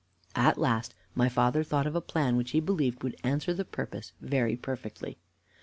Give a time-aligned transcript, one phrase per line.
[0.35, 4.13] "At last my father thought of a plan which he believed would answer the purpose
[4.19, 5.19] very perfectly.